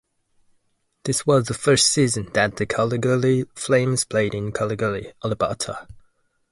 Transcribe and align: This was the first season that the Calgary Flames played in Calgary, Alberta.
This 1.03 1.27
was 1.27 1.45
the 1.45 1.53
first 1.53 1.85
season 1.89 2.31
that 2.33 2.57
the 2.57 2.65
Calgary 2.65 3.43
Flames 3.53 4.03
played 4.03 4.33
in 4.33 4.51
Calgary, 4.51 5.13
Alberta. 5.23 5.87